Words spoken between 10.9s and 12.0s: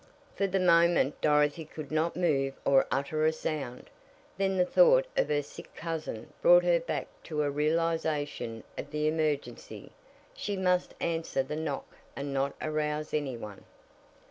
answer the knock